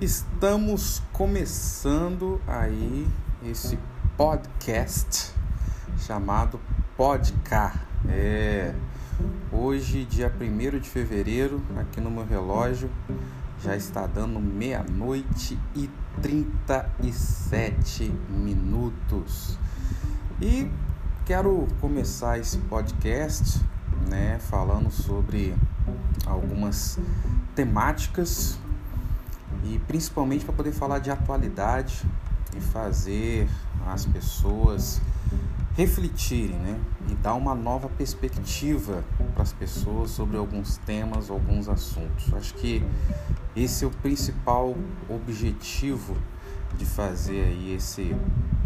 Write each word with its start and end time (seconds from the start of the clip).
Estamos 0.00 1.00
começando 1.12 2.40
aí 2.48 3.06
esse 3.46 3.78
podcast 4.16 5.32
chamado 5.98 6.60
Podcar. 6.96 7.86
É, 8.08 8.74
hoje, 9.52 10.04
dia 10.04 10.30
1 10.30 10.80
de 10.80 10.90
fevereiro, 10.90 11.62
aqui 11.78 12.00
no 12.00 12.10
meu 12.10 12.26
relógio, 12.26 12.90
já 13.62 13.76
está 13.76 14.04
dando 14.04 14.40
meia-noite 14.40 15.56
e 15.76 15.88
37 16.20 18.12
minutos. 18.28 19.56
E 20.42 20.68
quero 21.24 21.68
começar 21.80 22.36
esse 22.38 22.58
podcast, 22.58 23.64
né, 24.10 24.40
falando 24.40 24.90
sobre 24.90 25.54
algumas 26.26 26.98
temáticas 27.54 28.58
e 29.64 29.78
principalmente 29.86 30.44
para 30.44 30.54
poder 30.54 30.72
falar 30.72 30.98
de 30.98 31.10
atualidade 31.10 32.04
e 32.56 32.60
fazer 32.60 33.48
as 33.86 34.04
pessoas 34.04 35.00
refletirem, 35.74 36.56
né? 36.56 36.78
E 37.08 37.14
dar 37.14 37.34
uma 37.34 37.54
nova 37.54 37.88
perspectiva 37.88 39.02
para 39.32 39.42
as 39.42 39.52
pessoas 39.52 40.10
sobre 40.10 40.36
alguns 40.36 40.76
temas, 40.78 41.30
alguns 41.30 41.68
assuntos. 41.68 42.32
Acho 42.34 42.54
que 42.54 42.82
esse 43.56 43.84
é 43.84 43.88
o 43.88 43.90
principal 43.90 44.76
objetivo 45.08 46.16
de 46.76 46.84
fazer 46.84 47.44
aí 47.44 47.74
esse 47.74 48.14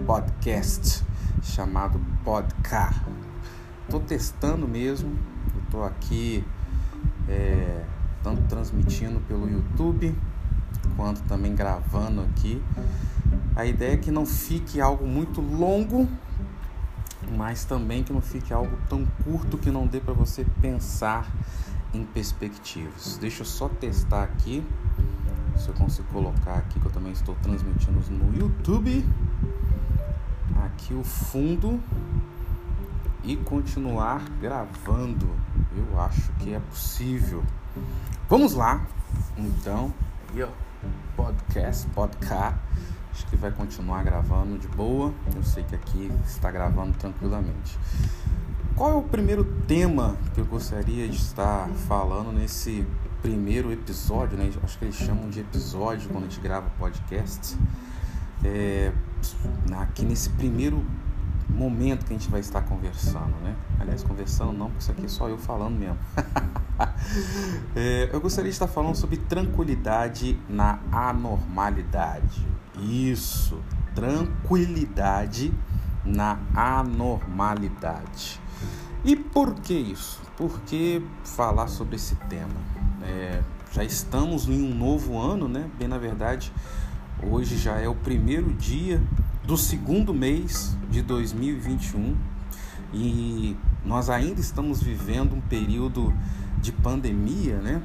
podcast 0.06 1.04
chamado 1.42 2.00
Podcar. 2.24 3.06
Estou 3.84 4.00
testando 4.00 4.68
mesmo, 4.68 5.16
estou 5.64 5.84
aqui 5.84 6.44
é, 7.26 7.84
tanto 8.22 8.42
transmitindo 8.42 9.20
pelo 9.20 9.48
YouTube 9.48 10.14
quanto 10.98 11.22
também 11.22 11.54
gravando 11.54 12.22
aqui. 12.22 12.60
A 13.54 13.64
ideia 13.64 13.94
é 13.94 13.96
que 13.96 14.10
não 14.10 14.26
fique 14.26 14.80
algo 14.80 15.06
muito 15.06 15.40
longo, 15.40 16.08
mas 17.36 17.64
também 17.64 18.02
que 18.02 18.12
não 18.12 18.20
fique 18.20 18.52
algo 18.52 18.76
tão 18.88 19.06
curto 19.22 19.56
que 19.56 19.70
não 19.70 19.86
dê 19.86 20.00
para 20.00 20.12
você 20.12 20.44
pensar 20.60 21.30
em 21.94 22.04
perspectivas. 22.04 23.16
Deixa 23.16 23.42
eu 23.42 23.46
só 23.46 23.68
testar 23.68 24.24
aqui 24.24 24.66
se 25.56 25.68
eu 25.68 25.74
consigo 25.74 26.08
colocar 26.08 26.54
aqui 26.54 26.80
que 26.80 26.86
eu 26.86 26.92
também 26.92 27.12
estou 27.12 27.36
transmitindo 27.36 28.00
no 28.10 28.36
YouTube. 28.36 29.04
Aqui 30.64 30.94
o 30.94 31.04
fundo 31.04 31.80
e 33.22 33.36
continuar 33.36 34.28
gravando. 34.40 35.28
Eu 35.76 36.00
acho 36.00 36.32
que 36.40 36.52
é 36.52 36.58
possível. 36.58 37.44
Vamos 38.28 38.54
lá. 38.54 38.84
Então, 39.36 39.92
aí, 40.34 40.42
ó 40.42 40.67
podcast, 41.16 41.86
podcast. 41.88 42.58
Acho 43.12 43.26
que 43.26 43.36
vai 43.36 43.50
continuar 43.50 44.04
gravando 44.04 44.58
de 44.58 44.68
boa. 44.68 45.12
Eu 45.34 45.42
sei 45.42 45.64
que 45.64 45.74
aqui 45.74 46.10
está 46.24 46.50
gravando 46.50 46.96
tranquilamente. 46.96 47.78
Qual 48.76 48.92
é 48.92 48.94
o 48.94 49.02
primeiro 49.02 49.44
tema 49.66 50.16
que 50.34 50.40
eu 50.40 50.44
gostaria 50.44 51.08
de 51.08 51.16
estar 51.16 51.68
falando 51.88 52.32
nesse 52.32 52.86
primeiro 53.20 53.72
episódio, 53.72 54.38
né? 54.38 54.50
Acho 54.62 54.78
que 54.78 54.84
eles 54.84 54.94
chamam 54.94 55.28
de 55.28 55.40
episódio 55.40 56.08
quando 56.10 56.24
a 56.24 56.28
gente 56.28 56.40
grava 56.40 56.70
podcast. 56.78 57.56
É, 58.44 58.92
aqui 59.80 60.04
nesse 60.04 60.30
primeiro 60.30 60.84
momento 61.48 62.04
que 62.04 62.14
a 62.14 62.18
gente 62.18 62.30
vai 62.30 62.40
estar 62.40 62.62
conversando, 62.62 63.34
né? 63.42 63.56
Aliás, 63.80 64.02
conversando 64.02 64.52
não, 64.52 64.66
porque 64.66 64.82
isso 64.82 64.92
aqui 64.92 65.04
é 65.04 65.08
só 65.08 65.28
eu 65.28 65.38
falando 65.38 65.76
mesmo. 65.76 65.98
é, 67.74 68.10
eu 68.12 68.20
gostaria 68.20 68.50
de 68.50 68.54
estar 68.54 68.68
falando 68.68 68.94
sobre 68.94 69.16
tranquilidade 69.16 70.38
na 70.48 70.78
anormalidade. 70.92 72.46
Isso, 72.78 73.60
tranquilidade 73.94 75.52
na 76.04 76.38
anormalidade. 76.54 78.40
E 79.04 79.16
por 79.16 79.54
que 79.54 79.74
isso? 79.74 80.20
Por 80.36 80.60
que 80.60 81.02
falar 81.24 81.68
sobre 81.68 81.96
esse 81.96 82.14
tema? 82.28 82.60
É, 83.02 83.40
já 83.72 83.84
estamos 83.84 84.48
em 84.48 84.62
um 84.62 84.74
novo 84.74 85.18
ano, 85.18 85.48
né? 85.48 85.68
Bem, 85.78 85.88
na 85.88 85.98
verdade, 85.98 86.52
hoje 87.22 87.56
já 87.56 87.78
é 87.78 87.88
o 87.88 87.94
primeiro 87.94 88.52
dia 88.52 89.00
do 89.48 89.56
segundo 89.56 90.12
mês 90.12 90.76
de 90.90 91.00
2021 91.00 92.14
e 92.92 93.56
nós 93.82 94.10
ainda 94.10 94.42
estamos 94.42 94.82
vivendo 94.82 95.34
um 95.34 95.40
período 95.40 96.12
de 96.60 96.70
pandemia, 96.70 97.56
né? 97.56 97.80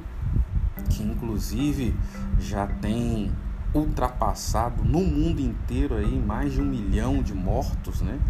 Que 0.90 1.02
inclusive 1.02 1.96
já 2.38 2.66
tem 2.66 3.32
ultrapassado 3.72 4.84
no 4.84 5.00
mundo 5.00 5.40
inteiro 5.40 5.94
aí 5.94 6.20
mais 6.20 6.52
de 6.52 6.60
um 6.60 6.66
milhão 6.66 7.22
de 7.22 7.32
mortos, 7.32 8.02
né? 8.02 8.20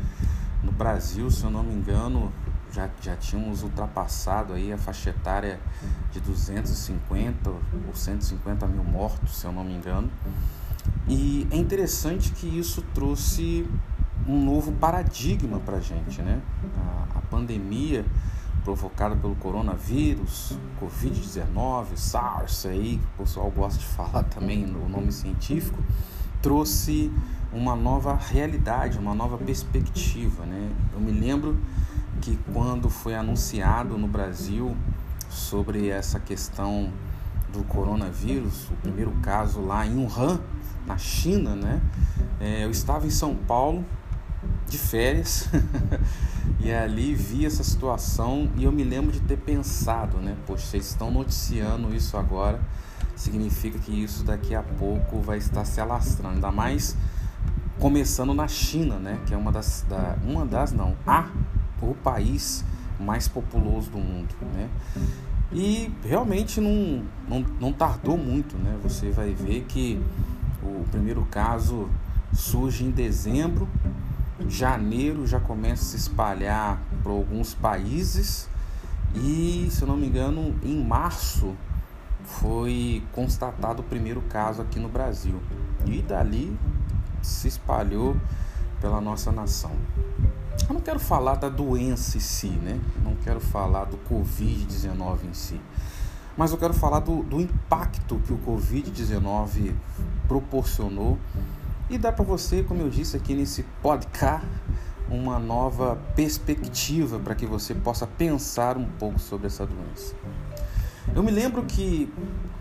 No 0.63 0.71
Brasil, 0.71 1.29
se 1.29 1.43
eu 1.43 1.51
não 1.51 1.65
me 1.65 1.75
engano, 1.75 2.33
já, 2.71 2.89
já 3.03 3.17
tínhamos 3.17 3.65
ultrapassado 3.65 4.53
aí 4.53 4.73
a 4.73 4.79
faixa 4.79 5.11
etária 5.11 5.59
de 6.13 6.21
250 6.21 7.51
ou 7.51 7.61
150 7.93 8.65
mil 8.69 8.85
mortos, 8.85 9.39
se 9.39 9.45
eu 9.45 9.51
não 9.51 9.65
me 9.65 9.75
engano. 9.75 10.09
E 11.07 11.47
é 11.51 11.57
interessante 11.57 12.33
que 12.33 12.47
isso 12.47 12.83
trouxe 12.95 13.69
um 14.27 14.43
novo 14.43 14.73
paradigma 14.73 15.61
para 15.61 15.77
a 15.77 15.81
gente, 15.81 16.23
né? 16.23 16.41
A, 16.79 17.19
a 17.19 17.21
pandemia 17.23 18.05
provocada 18.65 19.15
pelo 19.15 19.35
coronavírus, 19.35 20.59
Covid-19, 20.81 21.97
SARS 21.97 22.65
aí, 22.65 22.99
que 22.99 23.05
o 23.05 23.25
pessoal 23.25 23.51
gosta 23.51 23.79
de 23.79 23.85
falar 23.85 24.23
também 24.33 24.67
no 24.67 24.89
nome 24.89 25.13
científico, 25.13 25.79
trouxe 26.41 27.13
uma 27.53 27.77
nova 27.77 28.15
realidade, 28.17 28.99
uma 28.99 29.15
nova 29.15 29.37
perspectiva, 29.37 30.45
né? 30.47 30.71
Eu 30.95 31.01
me 31.01 31.13
lembro 31.13 31.59
que 32.23 32.39
quando 32.53 32.89
foi 32.89 33.15
anunciado 33.15 33.99
no 33.99 34.09
Brasil 34.09 34.75
sobre 35.29 35.89
essa 35.89 36.19
questão 36.19 36.91
do 37.53 37.63
coronavírus, 37.65 38.69
o 38.71 38.75
primeiro 38.77 39.13
caso 39.23 39.61
lá 39.61 39.87
em 39.87 39.97
Wuhan, 39.97 40.41
na 40.87 40.97
China, 40.99 41.55
né? 41.55 41.81
É, 42.41 42.65
eu 42.65 42.71
estava 42.71 43.07
em 43.07 43.11
São 43.11 43.35
Paulo 43.35 43.85
de 44.69 44.79
férias 44.79 45.49
e 46.61 46.73
ali 46.73 47.15
vi 47.15 47.47
essa 47.47 47.65
situação 47.65 48.51
e 48.57 48.65
eu 48.65 48.73
me 48.73 48.85
lembro 48.85 49.13
de 49.13 49.21
ter 49.21 49.39
pensado, 49.39 50.19
né? 50.19 50.37
Poxa, 50.47 50.67
vocês 50.67 50.87
estão 50.87 51.11
noticiando 51.11 51.95
isso 51.95 52.17
agora, 52.17 52.61
significa 53.17 53.79
que 53.79 53.93
isso 53.93 54.25
daqui 54.25 54.55
a 54.55 54.63
pouco 54.63 55.21
vai 55.21 55.39
estar 55.39 55.65
se 55.65 55.81
alastrando, 55.81 56.35
ainda 56.35 56.51
mais 56.51 56.97
começando 57.79 58.35
na 58.35 58.49
China, 58.49 58.97
né? 58.97 59.19
Que 59.27 59.35
é 59.35 59.37
uma 59.37 59.53
das, 59.53 59.85
da, 59.89 60.17
uma 60.25 60.45
das 60.45 60.73
não, 60.73 60.97
a 61.07 61.29
o 61.83 61.95
país 61.95 62.65
mais 62.99 63.29
populoso 63.29 63.91
do 63.91 63.99
mundo, 63.99 64.35
né? 64.55 64.71
E 65.53 65.93
realmente 66.03 66.61
não, 66.61 67.05
não, 67.29 67.45
não 67.61 67.73
tardou 67.73 68.17
muito, 68.17 68.57
né? 68.57 68.77
Você 68.83 69.11
vai 69.11 69.35
ver 69.35 69.65
que 69.69 70.01
o 70.65 70.85
primeiro 70.91 71.27
caso 71.31 71.89
surge 72.33 72.85
em 72.85 72.91
dezembro, 72.91 73.69
janeiro 74.49 75.27
já 75.27 75.39
começa 75.39 75.83
a 75.83 75.87
se 75.87 75.97
espalhar 75.97 76.81
para 77.03 77.13
alguns 77.13 77.55
países 77.55 78.49
e, 79.15 79.69
se 79.71 79.83
eu 79.83 79.89
não 79.89 79.97
me 79.97 80.07
engano, 80.07 80.55
em 80.63 80.83
março 80.85 81.55
foi 82.25 83.03
constatado 83.13 83.81
o 83.81 83.85
primeiro 83.85 84.23
caso 84.23 84.63
aqui 84.63 84.81
no 84.81 84.89
Brasil. 84.89 85.41
E 85.87 86.03
dali 86.03 86.57
se 87.23 87.47
espalhou 87.47 88.17
pela 88.81 89.01
nossa 89.01 89.31
nação. 89.31 89.73
Eu 90.69 90.75
não 90.75 90.81
quero 90.81 90.99
falar 90.99 91.37
da 91.37 91.49
doença 91.49 92.17
em 92.17 92.21
si, 92.21 92.49
né? 92.49 92.81
Não 93.05 93.15
quero 93.17 93.41
falar 93.41 93.85
do 93.85 93.99
Covid-19 93.99 95.25
em 95.29 95.35
si. 95.35 95.61
Mas 96.37 96.51
eu 96.51 96.59
quero 96.59 96.75
falar 96.75 97.01
do, 97.01 97.23
do 97.23 97.41
impacto 97.41 98.21
que 98.27 98.33
o 98.33 98.39
Covid-19 98.39 99.75
proporcionou 100.29 101.19
e 101.89 101.99
dá 101.99 102.11
para 102.11 102.25
você, 102.25 102.63
como 102.63 102.81
eu 102.81 102.89
disse 102.89 103.17
aqui 103.17 103.35
nesse 103.35 103.63
podcast, 103.83 104.47
uma 105.09 105.39
nova 105.39 105.99
perspectiva 106.17 107.19
para 107.19 107.35
que 107.35 107.47
você 107.47 107.75
possa 107.75 108.07
pensar 108.07 108.77
um 108.79 108.87
pouco 108.87 109.19
sobre 109.19 109.47
essa 109.47 109.67
doença. 109.67 110.15
Eu 111.15 111.23
me 111.23 111.31
lembro 111.31 111.63
que 111.65 112.11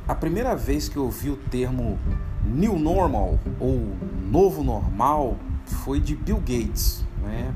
a 0.08 0.14
primeira 0.14 0.56
vez 0.56 0.90
que 0.90 0.98
eu 0.98 1.06
ouvi 1.06 1.30
o 1.30 1.38
termo 1.38 1.98
New 2.44 2.78
Normal 2.78 3.40
ou 3.60 3.96
Novo 4.30 4.64
Normal 4.64 5.38
foi 5.66 6.02
de 6.02 6.16
Bill 6.16 6.40
Gates, 6.40 7.06
né? 7.24 7.54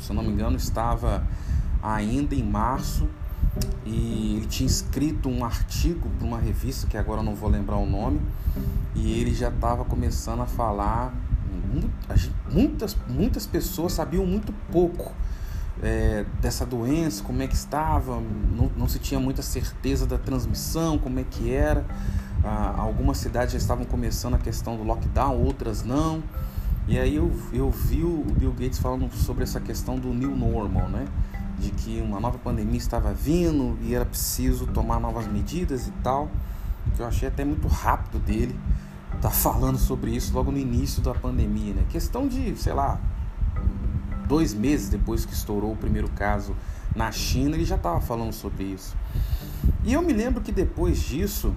Se 0.00 0.10
eu 0.10 0.16
não 0.16 0.22
me 0.22 0.30
engano, 0.30 0.56
estava 0.56 1.26
ainda 1.82 2.34
em 2.34 2.42
março 2.42 3.08
e 3.84 4.36
ele 4.36 4.46
tinha 4.46 4.66
escrito 4.66 5.28
um 5.28 5.44
artigo 5.44 6.08
para 6.18 6.26
uma 6.26 6.38
revista 6.38 6.86
que 6.86 6.96
agora 6.96 7.22
não 7.22 7.34
vou 7.34 7.50
lembrar 7.50 7.76
o 7.76 7.86
nome 7.86 8.20
e 8.94 9.20
ele 9.20 9.34
já 9.34 9.48
estava 9.48 9.84
começando 9.84 10.40
a 10.40 10.46
falar 10.46 11.12
muitas 12.52 12.96
muitas 13.08 13.46
pessoas 13.46 13.92
sabiam 13.92 14.24
muito 14.24 14.52
pouco 14.70 15.12
é, 15.82 16.24
dessa 16.40 16.64
doença 16.64 17.24
como 17.24 17.42
é 17.42 17.46
que 17.46 17.54
estava 17.54 18.20
não, 18.56 18.70
não 18.76 18.88
se 18.88 18.98
tinha 18.98 19.18
muita 19.18 19.42
certeza 19.42 20.06
da 20.06 20.18
transmissão 20.18 20.98
como 20.98 21.18
é 21.18 21.24
que 21.24 21.52
era 21.52 21.84
ah, 22.42 22.74
algumas 22.78 23.18
cidades 23.18 23.52
já 23.52 23.58
estavam 23.58 23.84
começando 23.84 24.34
a 24.34 24.38
questão 24.38 24.76
do 24.76 24.82
lockdown, 24.82 25.36
outras 25.42 25.82
não. 25.82 26.22
E 26.88 26.98
aí 26.98 27.16
eu, 27.16 27.30
eu 27.52 27.70
vi 27.70 28.02
o 28.02 28.24
Bill 28.36 28.52
Gates 28.52 28.78
falando 28.78 29.12
sobre 29.14 29.44
essa 29.44 29.60
questão 29.60 29.98
do 29.98 30.08
new 30.08 30.34
normal, 30.34 30.88
né? 30.88 31.06
De 31.60 31.70
que 31.70 32.00
uma 32.00 32.18
nova 32.18 32.38
pandemia 32.38 32.78
estava 32.78 33.12
vindo 33.12 33.78
e 33.82 33.94
era 33.94 34.04
preciso 34.04 34.66
tomar 34.66 34.98
novas 34.98 35.26
medidas 35.26 35.86
e 35.86 35.92
tal. 36.02 36.30
Que 36.96 37.02
eu 37.02 37.06
achei 37.06 37.28
até 37.28 37.44
muito 37.44 37.68
rápido 37.68 38.18
dele 38.18 38.58
tá 39.20 39.30
falando 39.30 39.78
sobre 39.78 40.10
isso 40.14 40.34
logo 40.34 40.50
no 40.50 40.58
início 40.58 41.02
da 41.02 41.14
pandemia, 41.14 41.74
né? 41.74 41.84
Questão 41.90 42.26
de, 42.26 42.56
sei 42.56 42.72
lá, 42.72 42.98
dois 44.26 44.54
meses 44.54 44.88
depois 44.88 45.24
que 45.24 45.34
estourou 45.34 45.72
o 45.72 45.76
primeiro 45.76 46.08
caso 46.10 46.54
na 46.96 47.12
China, 47.12 47.54
ele 47.54 47.64
já 47.64 47.76
estava 47.76 48.00
falando 48.00 48.32
sobre 48.32 48.64
isso. 48.64 48.96
E 49.84 49.92
eu 49.92 50.02
me 50.02 50.12
lembro 50.12 50.40
que 50.40 50.52
depois 50.52 51.00
disso, 51.00 51.54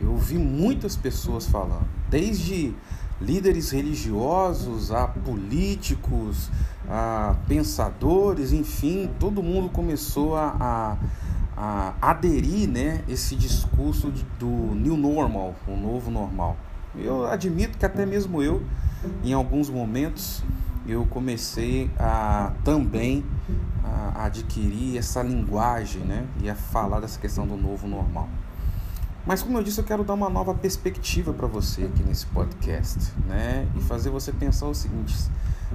eu 0.00 0.16
vi 0.16 0.36
muitas 0.38 0.96
pessoas 0.96 1.46
falando, 1.46 1.86
desde 2.08 2.74
líderes 3.20 3.70
religiosos 3.70 4.90
a 4.90 5.06
políticos, 5.06 6.50
a 6.88 7.36
pensadores, 7.46 8.52
enfim, 8.52 9.10
todo 9.18 9.42
mundo 9.42 9.68
começou 9.68 10.36
a, 10.36 10.56
a, 10.58 10.96
a 11.56 12.10
aderir 12.10 12.68
né, 12.68 13.04
esse 13.08 13.36
discurso 13.36 14.10
de, 14.10 14.24
do 14.38 14.46
new 14.74 14.96
normal, 14.96 15.54
o 15.68 15.76
novo 15.76 16.10
normal. 16.10 16.56
Eu 16.96 17.26
admito 17.26 17.78
que 17.78 17.86
até 17.86 18.04
mesmo 18.06 18.42
eu, 18.42 18.62
em 19.22 19.32
alguns 19.32 19.68
momentos, 19.68 20.42
eu 20.86 21.06
comecei 21.06 21.90
a 21.98 22.52
também 22.64 23.24
a 23.84 24.24
adquirir 24.24 24.96
essa 24.96 25.22
linguagem, 25.22 26.02
né, 26.02 26.26
e 26.42 26.48
a 26.48 26.54
falar 26.54 27.00
dessa 27.00 27.20
questão 27.20 27.46
do 27.46 27.56
novo 27.56 27.86
normal. 27.86 28.28
Mas 29.26 29.42
como 29.42 29.58
eu 29.58 29.62
disse, 29.62 29.80
eu 29.80 29.84
quero 29.84 30.02
dar 30.02 30.14
uma 30.14 30.30
nova 30.30 30.54
perspectiva 30.54 31.32
para 31.32 31.46
você 31.46 31.84
aqui 31.84 32.02
nesse 32.02 32.26
podcast, 32.26 33.12
né, 33.26 33.68
e 33.76 33.80
fazer 33.80 34.10
você 34.10 34.32
pensar 34.32 34.66
o 34.66 34.74
seguinte: 34.74 35.14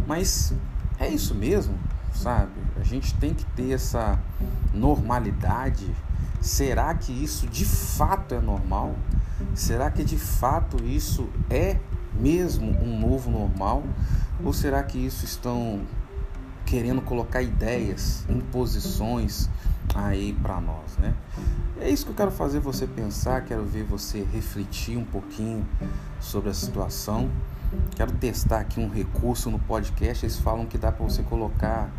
mas 0.07 0.53
é 0.99 1.07
isso 1.07 1.35
mesmo, 1.35 1.77
sabe? 2.13 2.53
A 2.79 2.83
gente 2.83 3.13
tem 3.15 3.33
que 3.33 3.45
ter 3.45 3.71
essa 3.71 4.19
normalidade. 4.73 5.85
Será 6.41 6.93
que 6.93 7.11
isso 7.11 7.47
de 7.47 7.65
fato 7.65 8.35
é 8.35 8.41
normal? 8.41 8.95
Será 9.53 9.89
que 9.89 10.03
de 10.03 10.17
fato 10.17 10.83
isso 10.83 11.27
é 11.49 11.79
mesmo 12.13 12.71
um 12.81 12.99
novo 12.99 13.29
normal? 13.29 13.83
Ou 14.43 14.53
será 14.53 14.83
que 14.83 14.97
isso 14.97 15.25
estão 15.25 15.81
querendo 16.65 17.01
colocar 17.01 17.41
ideias, 17.41 18.25
imposições 18.29 19.49
aí 19.93 20.33
para 20.41 20.59
nós, 20.59 20.97
né? 20.97 21.13
É 21.79 21.89
isso 21.89 22.05
que 22.05 22.11
eu 22.11 22.15
quero 22.15 22.31
fazer 22.31 22.59
você 22.59 22.87
pensar, 22.87 23.43
quero 23.43 23.63
ver 23.65 23.83
você 23.83 24.25
refletir 24.33 24.97
um 24.97 25.03
pouquinho 25.03 25.65
sobre 26.19 26.49
a 26.49 26.53
situação. 26.53 27.29
Quero 27.95 28.11
testar 28.13 28.59
aqui 28.59 28.79
um 28.79 28.89
recurso 28.89 29.49
no 29.49 29.59
podcast. 29.59 30.25
Eles 30.25 30.39
falam 30.39 30.65
que 30.65 30.77
dá 30.77 30.91
para 30.91 31.03
você 31.03 31.23
colocar 31.23 31.89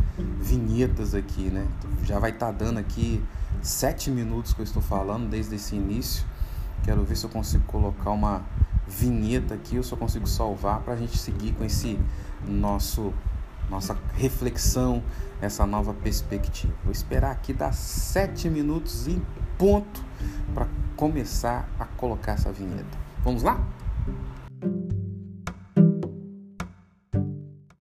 vinhetas 0.40 1.14
aqui, 1.14 1.50
né? 1.50 1.66
Já 2.04 2.18
vai 2.18 2.30
estar 2.30 2.46
tá 2.46 2.52
dando 2.52 2.78
aqui 2.78 3.22
sete 3.62 4.10
minutos 4.10 4.52
que 4.52 4.60
eu 4.60 4.64
estou 4.64 4.82
falando 4.82 5.28
desde 5.28 5.54
esse 5.56 5.76
início. 5.76 6.24
Quero 6.82 7.04
ver 7.04 7.16
se 7.16 7.24
eu 7.24 7.30
consigo 7.30 7.64
colocar 7.64 8.10
uma 8.10 8.42
vinheta 8.86 9.54
aqui, 9.54 9.76
eu 9.76 9.82
só 9.82 9.96
consigo 9.96 10.26
salvar 10.26 10.80
para 10.80 10.94
a 10.94 10.96
gente 10.96 11.18
seguir 11.18 11.52
com 11.52 11.64
esse 11.64 11.98
nosso 12.46 13.12
nossa 13.70 13.96
reflexão, 14.14 15.02
essa 15.40 15.66
nova 15.66 15.92
perspectiva. 15.92 16.72
Vou 16.84 16.92
esperar 16.92 17.32
aqui 17.32 17.52
dar 17.52 17.72
sete 17.72 18.48
minutos 18.48 19.06
em 19.06 19.22
ponto 19.58 20.04
para 20.54 20.66
começar 20.96 21.68
a 21.78 21.84
colocar 21.84 22.32
essa 22.32 22.52
vinheta. 22.52 22.98
Vamos 23.22 23.42
lá? 23.42 23.60